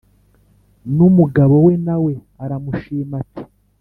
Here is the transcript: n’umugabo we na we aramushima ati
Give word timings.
n’umugabo 0.95 1.55
we 1.65 1.73
na 1.85 1.95
we 2.03 2.13
aramushima 2.43 3.15
ati 3.21 3.43